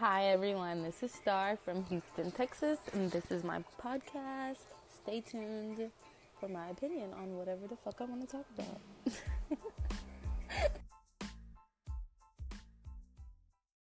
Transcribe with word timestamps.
Hi 0.00 0.28
everyone, 0.28 0.82
this 0.82 1.02
is 1.02 1.12
Star 1.12 1.58
from 1.62 1.84
Houston, 1.84 2.30
Texas, 2.30 2.78
and 2.94 3.10
this 3.10 3.30
is 3.30 3.44
my 3.44 3.62
podcast. 3.78 4.64
Stay 5.02 5.20
tuned 5.20 5.90
for 6.40 6.48
my 6.48 6.70
opinion 6.70 7.10
on 7.12 7.36
whatever 7.36 7.66
the 7.68 7.76
fuck 7.76 7.96
I 8.00 8.04
want 8.04 8.22
to 8.22 8.26
talk 8.26 8.46
about. 8.56 9.20